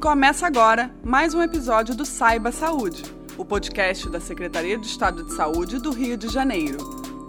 [0.00, 3.02] Começa agora mais um episódio do Saiba Saúde,
[3.36, 6.78] o podcast da Secretaria de Estado de Saúde do Rio de Janeiro.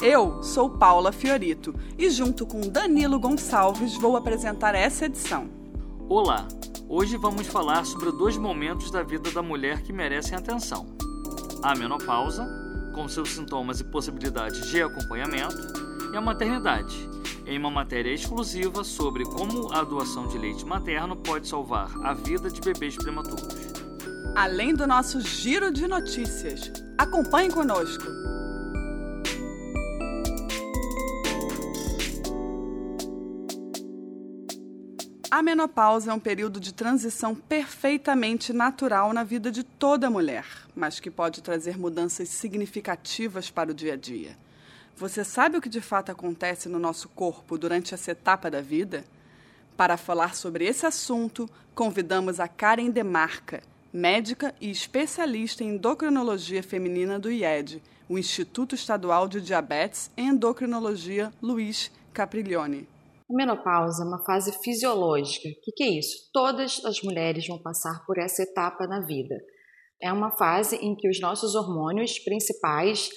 [0.02, 5.50] Eu sou Paula Fiorito e, junto com Danilo Gonçalves, vou apresentar essa edição.
[6.08, 6.48] Olá!
[6.88, 10.96] Hoje vamos falar sobre dois momentos da vida da mulher que merecem atenção:
[11.62, 12.48] a menopausa,
[12.96, 15.58] com seus sintomas e possibilidades de acompanhamento,
[16.14, 17.10] e a maternidade,
[17.46, 22.50] em uma matéria exclusiva sobre como a doação de leite materno pode salvar a vida
[22.50, 23.56] de bebês prematuros.
[24.36, 28.22] Além do nosso giro de notícias, acompanhe conosco.
[35.30, 41.00] A menopausa é um período de transição perfeitamente natural na vida de toda mulher, mas
[41.00, 44.38] que pode trazer mudanças significativas para o dia a dia.
[44.98, 49.04] Você sabe o que de fato acontece no nosso corpo durante essa etapa da vida?
[49.76, 57.20] Para falar sobre esse assunto, convidamos a Karen Demarca, médica e especialista em endocrinologia feminina
[57.20, 62.88] do IED, o Instituto Estadual de Diabetes e Endocrinologia Luiz Capriglione.
[63.30, 65.48] A menopausa é uma fase fisiológica.
[65.48, 66.30] O que, que é isso?
[66.34, 69.36] Todas as mulheres vão passar por essa etapa na vida.
[70.02, 73.10] É uma fase em que os nossos hormônios principais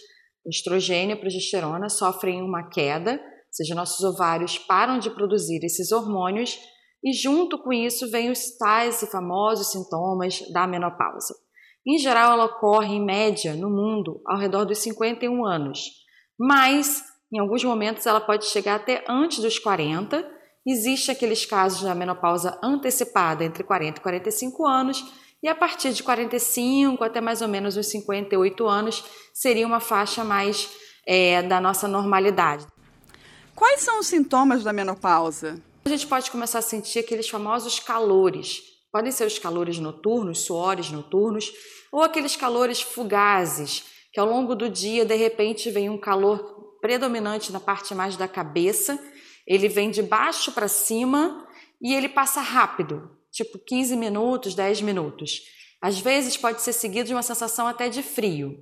[0.50, 6.58] estrogênio e progesterona sofrem uma queda, ou seja, nossos ovários param de produzir esses hormônios
[7.02, 11.34] e junto com isso vem os tais e famosos sintomas da menopausa.
[11.86, 15.80] Em geral, ela ocorre em média no mundo ao redor dos 51 anos,
[16.38, 20.26] mas em alguns momentos ela pode chegar até antes dos 40.
[20.66, 25.04] Existe aqueles casos da menopausa antecipada entre 40 e 45 anos
[25.44, 30.24] e a partir de 45 até mais ou menos os 58 anos seria uma faixa
[30.24, 30.70] mais
[31.06, 32.66] é, da nossa normalidade.
[33.54, 35.62] Quais são os sintomas da menopausa?
[35.84, 38.62] A gente pode começar a sentir aqueles famosos calores.
[38.90, 41.52] Podem ser os calores noturnos, suores noturnos,
[41.92, 43.84] ou aqueles calores fugazes,
[44.14, 48.26] que ao longo do dia, de repente, vem um calor predominante na parte mais da
[48.26, 48.98] cabeça,
[49.46, 51.43] ele vem de baixo para cima
[51.84, 55.42] e ele passa rápido tipo 15 minutos, 10 minutos.
[55.82, 58.56] Às vezes pode ser seguido de uma sensação até de frio.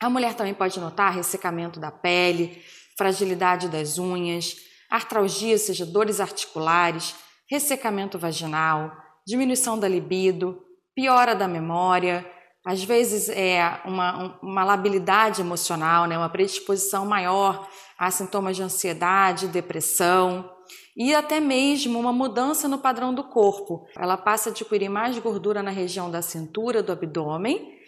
[0.00, 2.62] A mulher também pode notar ressecamento da pele,
[2.96, 4.56] fragilidade das unhas,
[4.88, 7.14] artralgia, ou seja, dores articulares,
[7.50, 8.96] ressecamento vaginal,
[9.26, 10.62] diminuição da libido,
[10.94, 12.24] piora da memória,
[12.64, 17.68] às vezes é uma, uma labilidade emocional, né, uma predisposição maior
[17.98, 20.50] a sintomas de ansiedade, depressão
[20.96, 23.86] e até mesmo uma mudança no padrão do corpo.
[23.96, 27.78] Ela passa a adquirir mais gordura na região da cintura, do abdômen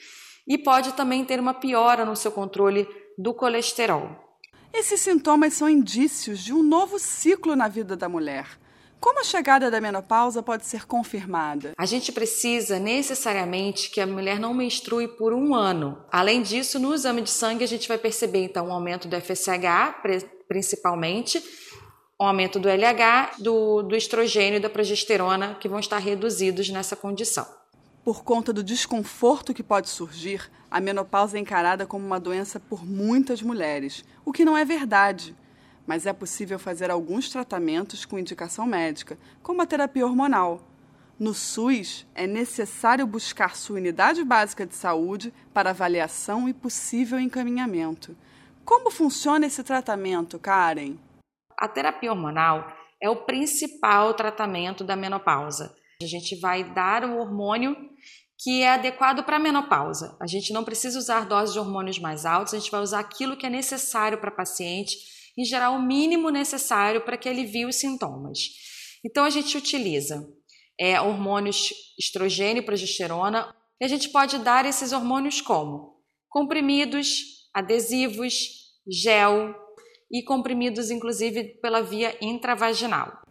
[0.47, 2.88] e pode também ter uma piora no seu controle
[3.19, 4.10] do colesterol.
[4.72, 8.59] Esses sintomas são indícios de um novo ciclo na vida da mulher.
[9.03, 11.72] Como a chegada da menopausa pode ser confirmada?
[11.76, 16.00] A gente precisa necessariamente que a mulher não menstrue por um ano.
[16.09, 20.00] Além disso, no exame de sangue a gente vai perceber então um aumento do FSH,
[20.47, 21.42] principalmente,
[22.22, 26.94] o aumento do LH, do, do estrogênio e da progesterona, que vão estar reduzidos nessa
[26.94, 27.44] condição.
[28.05, 32.87] Por conta do desconforto que pode surgir, a menopausa é encarada como uma doença por
[32.87, 35.34] muitas mulheres, o que não é verdade.
[35.84, 40.62] Mas é possível fazer alguns tratamentos com indicação médica, como a terapia hormonal.
[41.19, 48.16] No SUS, é necessário buscar sua unidade básica de saúde para avaliação e possível encaminhamento.
[48.65, 50.97] Como funciona esse tratamento, Karen?
[51.62, 52.67] A terapia hormonal
[53.00, 55.73] é o principal tratamento da menopausa.
[56.03, 57.77] A gente vai dar o hormônio
[58.37, 60.19] que é adequado para a menopausa.
[60.21, 63.37] A gente não precisa usar doses de hormônios mais altas, a gente vai usar aquilo
[63.37, 64.97] que é necessário para a paciente,
[65.39, 68.41] em geral, o mínimo necessário para que alivie os sintomas.
[69.05, 70.28] Então, a gente utiliza
[70.77, 75.95] é, hormônios estrogênio e progesterona, e a gente pode dar esses hormônios como
[76.28, 77.22] comprimidos,
[77.55, 78.49] adesivos,
[78.84, 79.62] gel,
[80.12, 83.23] e comprimidos, inclusive, pela via intravaginal.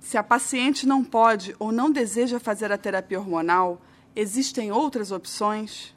[0.00, 3.82] Se a paciente não pode ou não deseja fazer a terapia hormonal,
[4.16, 5.94] existem outras opções?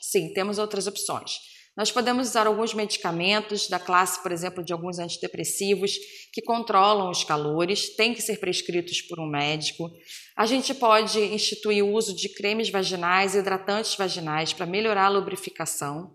[0.00, 1.38] Sim, temos outras opções.
[1.76, 5.96] Nós podemos usar alguns medicamentos da classe, por exemplo, de alguns antidepressivos
[6.32, 9.90] que controlam os calores, têm que ser prescritos por um médico.
[10.36, 15.10] A gente pode instituir o uso de cremes vaginais e hidratantes vaginais para melhorar a
[15.10, 16.14] lubrificação.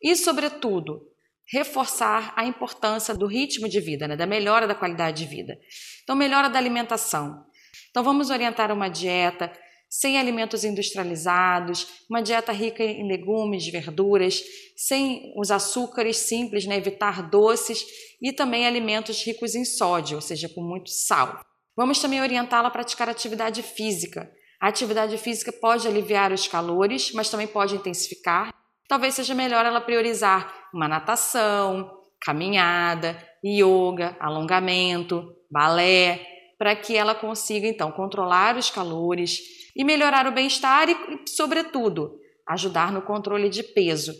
[0.00, 1.11] E, sobretudo,
[1.52, 5.58] reforçar a importância do ritmo de vida, né, da melhora da qualidade de vida.
[6.02, 7.44] Então, melhora da alimentação.
[7.90, 9.52] Então, vamos orientar uma dieta
[9.88, 14.42] sem alimentos industrializados, uma dieta rica em legumes, verduras,
[14.74, 17.84] sem os açúcares simples, né, evitar doces
[18.20, 21.44] e também alimentos ricos em sódio, ou seja, com muito sal.
[21.76, 24.32] Vamos também orientá-la a praticar atividade física.
[24.58, 28.50] A atividade física pode aliviar os calores, mas também pode intensificar.
[28.92, 31.90] Talvez seja melhor ela priorizar uma natação,
[32.20, 36.20] caminhada, yoga, alongamento, balé,
[36.58, 39.40] para que ela consiga então controlar os calores
[39.74, 40.94] e melhorar o bem-estar e,
[41.26, 44.12] sobretudo, ajudar no controle de peso.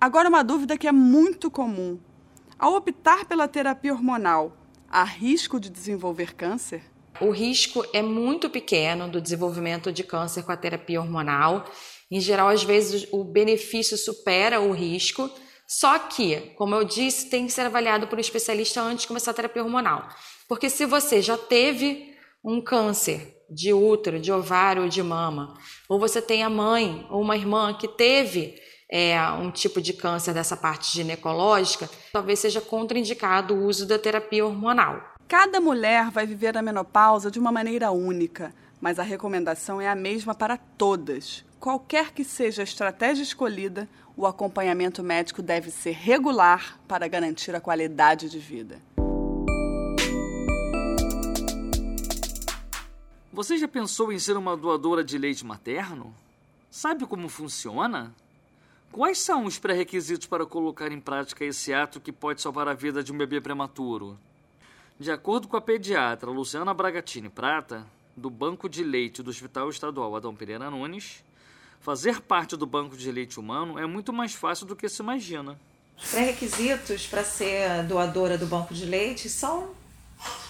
[0.00, 1.96] Agora, uma dúvida que é muito comum:
[2.58, 4.56] ao optar pela terapia hormonal,
[4.90, 6.82] há risco de desenvolver câncer?
[7.20, 11.64] O risco é muito pequeno do desenvolvimento de câncer com a terapia hormonal.
[12.10, 15.30] Em geral, às vezes o benefício supera o risco.
[15.66, 19.30] Só que, como eu disse, tem que ser avaliado por um especialista antes de começar
[19.30, 20.08] a terapia hormonal.
[20.48, 22.14] Porque se você já teve
[22.44, 25.54] um câncer de útero, de ovário ou de mama,
[25.88, 28.54] ou você tem a mãe ou uma irmã que teve
[28.90, 34.44] é, um tipo de câncer dessa parte ginecológica, talvez seja contraindicado o uso da terapia
[34.44, 35.00] hormonal.
[35.26, 39.94] Cada mulher vai viver a menopausa de uma maneira única, mas a recomendação é a
[39.94, 41.42] mesma para todas.
[41.58, 47.62] Qualquer que seja a estratégia escolhida, o acompanhamento médico deve ser regular para garantir a
[47.62, 48.78] qualidade de vida.
[53.32, 56.14] Você já pensou em ser uma doadora de leite materno?
[56.70, 58.14] Sabe como funciona?
[58.92, 63.02] Quais são os pré-requisitos para colocar em prática esse ato que pode salvar a vida
[63.02, 64.18] de um bebê prematuro?
[65.00, 67.86] De acordo com a pediatra Luciana Bragatini Prata,
[68.16, 71.24] do Banco de Leite do Hospital Estadual Adão Pereira Nunes,
[71.80, 75.58] fazer parte do banco de leite humano é muito mais fácil do que se imagina.
[75.96, 79.74] Os pré-requisitos para ser doadora do banco de leite são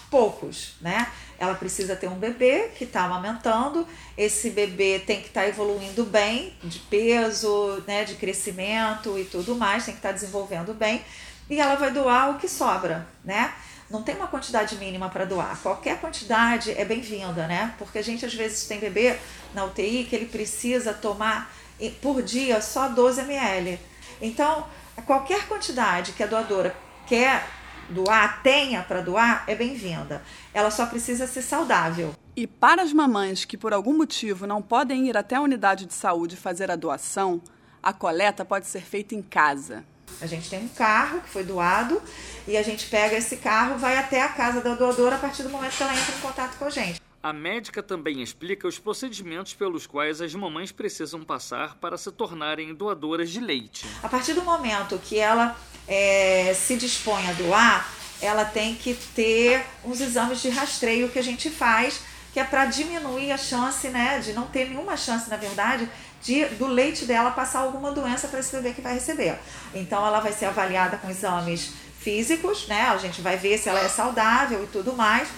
[0.09, 1.11] poucos, né?
[1.37, 3.85] Ela precisa ter um bebê que está amamentando,
[4.17, 9.55] esse bebê tem que estar tá evoluindo bem, de peso, né, de crescimento e tudo
[9.55, 11.03] mais, tem que estar tá desenvolvendo bem,
[11.49, 13.53] e ela vai doar o que sobra, né?
[13.89, 15.59] Não tem uma quantidade mínima para doar.
[15.61, 17.75] Qualquer quantidade é bem-vinda, né?
[17.77, 19.17] Porque a gente às vezes tem bebê
[19.53, 21.53] na UTI que ele precisa tomar
[22.01, 23.79] por dia só 12 ml.
[24.19, 24.65] Então,
[25.05, 27.47] qualquer quantidade que a doadora quer
[27.89, 30.23] doar, tenha para doar, é bem-vinda.
[30.51, 32.15] Ela só precisa ser saudável.
[32.35, 35.93] E para as mamães que por algum motivo não podem ir até a unidade de
[35.93, 37.39] saúde fazer a doação,
[37.83, 39.85] a coleta pode ser feita em casa.
[40.21, 42.01] A gente tem um carro que foi doado
[42.47, 45.49] e a gente pega esse carro, vai até a casa da doadora a partir do
[45.49, 47.01] momento que ela entra em contato com a gente.
[47.21, 52.73] A médica também explica os procedimentos pelos quais as mamães precisam passar para se tornarem
[52.75, 53.83] doadoras de leite.
[54.03, 55.57] A partir do momento que ela
[55.87, 57.89] é, se dispõe a doar,
[58.21, 62.01] ela tem que ter uns exames de rastreio que a gente faz,
[62.35, 65.89] que é para diminuir a chance, né, de não ter nenhuma chance, na verdade,
[66.21, 69.39] de, do leite dela passar alguma doença para esse bebê que vai receber.
[69.73, 72.89] Então ela vai ser avaliada com exames físicos, né?
[72.89, 75.29] A gente vai ver se ela é saudável e tudo mais.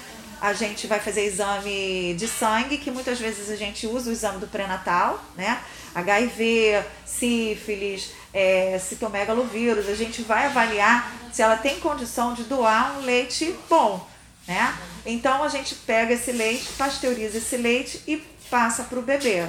[0.41, 4.39] A gente vai fazer exame de sangue, que muitas vezes a gente usa o exame
[4.39, 5.59] do pré-natal, né?
[5.93, 9.87] HIV, sífilis, é, citomegalovírus.
[9.87, 14.03] A gente vai avaliar se ela tem condição de doar um leite bom,
[14.47, 14.73] né?
[15.05, 18.17] Então a gente pega esse leite, pasteuriza esse leite e
[18.49, 19.47] passa para o bebê.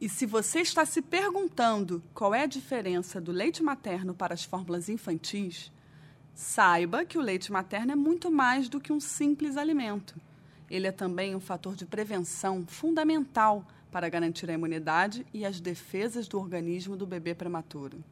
[0.00, 4.44] E se você está se perguntando qual é a diferença do leite materno para as
[4.44, 5.72] fórmulas infantis,
[6.34, 10.14] saiba que o leite materno é muito mais do que um simples alimento.
[10.70, 16.28] Ele é também um fator de prevenção fundamental para garantir a imunidade e as defesas
[16.28, 18.04] do organismo do bebê prematuro.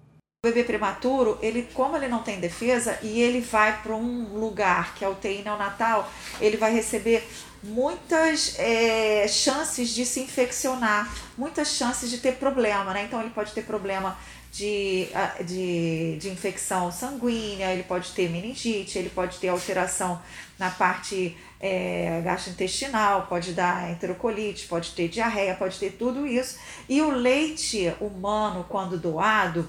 [0.45, 4.95] O bebê prematuro, ele, como ele não tem defesa e ele vai para um lugar
[4.95, 6.09] que é o UTI neonatal,
[6.40, 7.26] ele vai receber
[7.64, 13.05] muitas é, chances de se infeccionar, muitas chances de ter problema, né?
[13.05, 14.16] Então ele pode ter problema
[14.52, 15.09] de,
[15.45, 20.23] de, de infecção sanguínea, ele pode ter meningite, ele pode ter alteração
[20.59, 26.59] na parte é, gastrointestinal, pode dar enterocolite, pode ter diarreia, pode ter tudo isso.
[26.88, 29.69] E o leite humano, quando doado,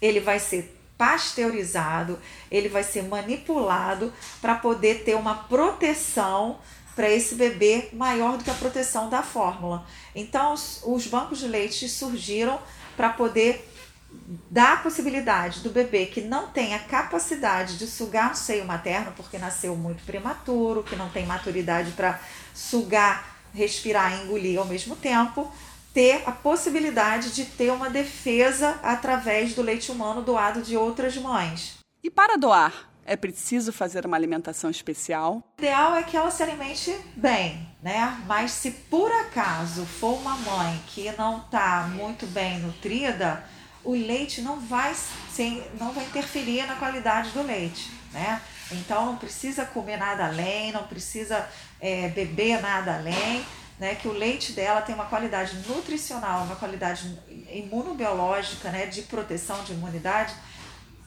[0.00, 2.18] ele vai ser pasteurizado,
[2.50, 6.58] ele vai ser manipulado para poder ter uma proteção
[6.96, 9.86] para esse bebê maior do que a proteção da fórmula.
[10.14, 12.58] Então, os, os bancos de leite surgiram
[12.96, 13.64] para poder
[14.50, 19.12] dar a possibilidade do bebê que não tem a capacidade de sugar o seio materno,
[19.16, 22.18] porque nasceu muito prematuro, que não tem maturidade para
[22.52, 25.52] sugar, respirar e engolir ao mesmo tempo,
[25.92, 31.78] ter a possibilidade de ter uma defesa através do leite humano doado de outras mães.
[32.02, 35.42] E para doar, é preciso fazer uma alimentação especial?
[35.58, 38.22] O ideal é que ela se alimente bem, né?
[38.26, 43.42] Mas se por acaso for uma mãe que não está muito bem nutrida,
[43.82, 44.94] o leite não vai,
[45.32, 48.42] sem, não vai interferir na qualidade do leite, né?
[48.70, 51.48] Então não precisa comer nada além, não precisa
[51.80, 53.44] é, beber nada além,
[53.78, 53.94] né?
[53.94, 57.18] Que o leite dela tem uma qualidade nutricional, uma qualidade
[57.52, 58.86] imunobiológica, né?
[58.86, 60.34] De proteção de imunidade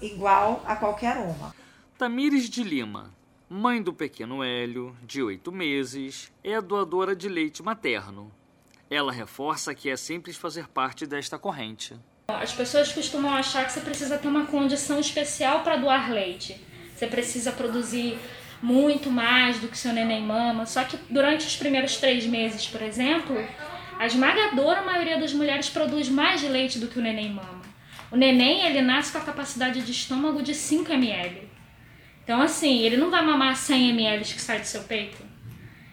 [0.02, 1.54] igual a qualquer uma.
[1.98, 3.14] Tamires de Lima,
[3.48, 8.32] mãe do pequeno Hélio, de oito meses, é doadora de leite materno.
[8.90, 11.96] Ela reforça que é simples fazer parte desta corrente.
[12.28, 16.60] As pessoas costumam achar que você precisa ter uma condição especial para doar leite.
[16.96, 18.18] Você precisa produzir
[18.62, 20.66] muito mais do que seu neném mama.
[20.66, 23.36] Só que durante os primeiros três meses, por exemplo,
[23.98, 27.62] a esmagadora maioria das mulheres produz mais leite do que o neném mama.
[28.12, 31.50] O neném ele nasce com a capacidade de estômago de 5 ml.
[32.24, 35.18] Então, assim, ele não vai mamar 100 ml que sai do seu peito.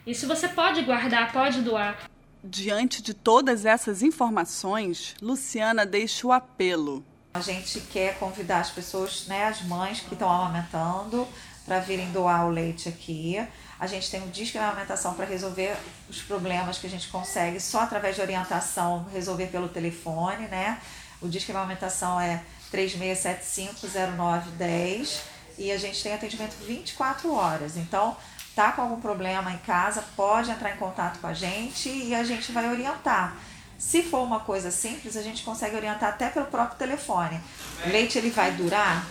[0.06, 2.08] Isso você pode guardar, pode doar.
[2.42, 7.04] Diante de todas essas informações, Luciana deixa o apelo.
[7.32, 11.26] A gente quer convidar as pessoas, né, as mães que estão amamentando,
[11.64, 13.42] para virem doar o leite aqui.
[13.78, 15.76] A gente tem um disco de amamentação para resolver
[16.08, 20.80] os problemas que a gente consegue só através de orientação, resolver pelo telefone, né?
[21.20, 22.42] O disco de amamentação é
[22.72, 25.20] 36750910
[25.58, 27.76] e a gente tem atendimento 24 horas.
[27.76, 28.16] Então,
[28.56, 32.24] tá com algum problema em casa, pode entrar em contato com a gente e a
[32.24, 33.36] gente vai orientar.
[33.78, 37.40] Se for uma coisa simples, a gente consegue orientar até pelo próprio telefone.
[37.86, 39.06] O leite ele vai durar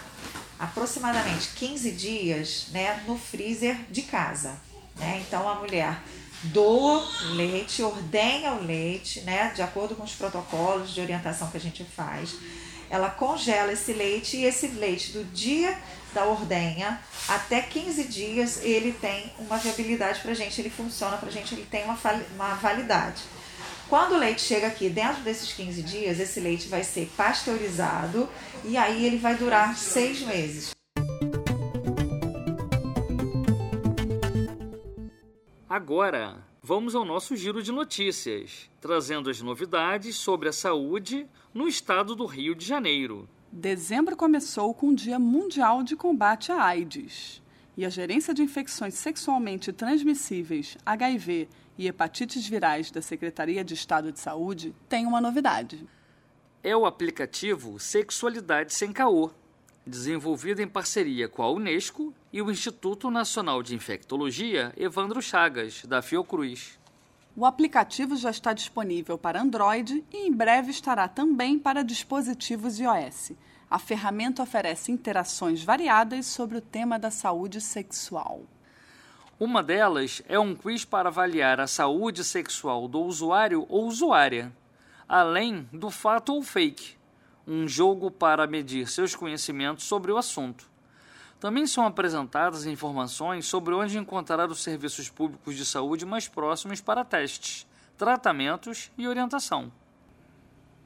[0.59, 4.59] aproximadamente 15 dias né, no freezer de casa.
[4.97, 5.23] Né?
[5.25, 5.97] Então a mulher
[6.43, 11.57] doa o leite, ordenha o leite, né, de acordo com os protocolos de orientação que
[11.57, 12.35] a gente faz.
[12.89, 15.77] Ela congela esse leite e esse leite do dia
[16.13, 21.53] da ordenha até 15 dias ele tem uma viabilidade para gente, ele funciona para gente,
[21.53, 21.97] ele tem uma,
[22.35, 23.23] uma validade.
[23.89, 28.27] Quando o leite chega aqui dentro desses 15 dias, esse leite vai ser pasteurizado
[28.65, 30.71] e aí ele vai durar seis meses.
[35.69, 42.13] Agora, vamos ao nosso giro de notícias, trazendo as novidades sobre a saúde no estado
[42.13, 43.29] do Rio de Janeiro.
[43.49, 47.41] Dezembro começou com o Dia Mundial de Combate à AIDS.
[47.77, 54.11] E a Gerência de Infecções Sexualmente Transmissíveis, HIV e hepatites virais da Secretaria de Estado
[54.11, 55.87] de Saúde tem uma novidade.
[56.63, 59.31] É o aplicativo Sexualidade Sem Caô,
[59.85, 66.01] desenvolvido em parceria com a Unesco e o Instituto Nacional de Infectologia Evandro Chagas, da
[66.01, 66.77] Fiocruz.
[67.35, 73.33] O aplicativo já está disponível para Android e em breve estará também para dispositivos iOS.
[73.69, 78.41] A ferramenta oferece interações variadas sobre o tema da saúde sexual.
[79.39, 84.51] Uma delas é um quiz para avaliar a saúde sexual do usuário ou usuária,
[85.07, 86.95] além do fato ou fake,
[87.45, 90.67] um jogo para medir seus conhecimentos sobre o assunto.
[91.39, 97.05] Também são apresentadas informações sobre onde encontrar os serviços públicos de saúde mais próximos para
[97.05, 99.71] testes, tratamentos e orientação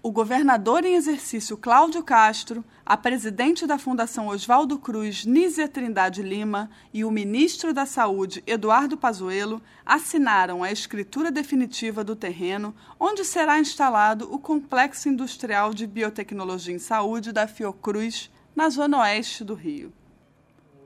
[0.04, 6.72] o governador em exercício Cláudio Castro, a presidente da Fundação Oswaldo Cruz, Nízia Trindade Lima,
[6.92, 13.60] e o ministro da Saúde, Eduardo Pazuello, assinaram a escritura definitiva do terreno onde será
[13.60, 19.94] instalado o Complexo Industrial de Biotecnologia em Saúde da Fiocruz, na zona oeste do Rio.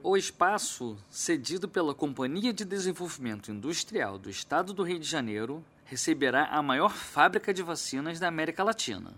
[0.04, 6.46] O espaço, cedido pela Companhia de Desenvolvimento Industrial do Estado do Rio de Janeiro, receberá
[6.46, 9.14] a maior fábrica de vacinas da América Latina,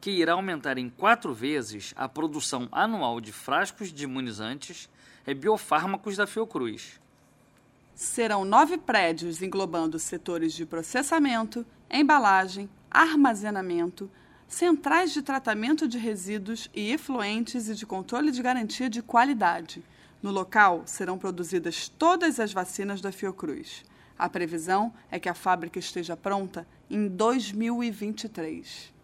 [0.00, 4.88] que irá aumentar em quatro vezes a produção anual de frascos de imunizantes
[5.26, 7.00] e biofármacos da Fiocruz.
[7.94, 14.10] Serão nove prédios englobando setores de processamento, embalagem, armazenamento,
[14.46, 19.82] centrais de tratamento de resíduos e efluentes e de controle de garantia de qualidade.
[20.22, 23.84] No local serão produzidas todas as vacinas da Fiocruz.
[24.18, 28.94] A previsão é que a fábrica esteja pronta em 2023.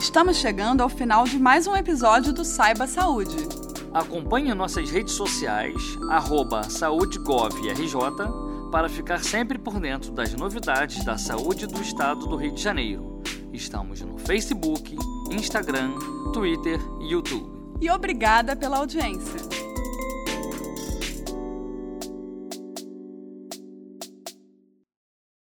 [0.00, 3.36] Estamos chegando ao final de mais um episódio do Saiba Saúde.
[3.94, 7.72] Acompanhe nossas redes sociais, arroba saúdegovrj,
[8.72, 13.22] para ficar sempre por dentro das novidades da saúde do estado do Rio de Janeiro.
[13.52, 14.96] Estamos no Facebook,
[15.30, 15.94] Instagram,
[16.32, 17.78] Twitter e YouTube.
[17.80, 19.71] E obrigada pela audiência.